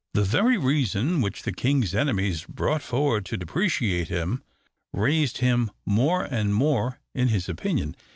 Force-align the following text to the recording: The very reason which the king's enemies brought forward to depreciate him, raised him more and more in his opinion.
The 0.15 0.23
very 0.23 0.57
reason 0.57 1.21
which 1.21 1.43
the 1.43 1.51
king's 1.51 1.93
enemies 1.93 2.43
brought 2.49 2.81
forward 2.81 3.23
to 3.27 3.37
depreciate 3.37 4.07
him, 4.07 4.41
raised 4.91 5.37
him 5.37 5.69
more 5.85 6.23
and 6.23 6.55
more 6.55 6.99
in 7.13 7.27
his 7.27 7.47
opinion. 7.47 7.95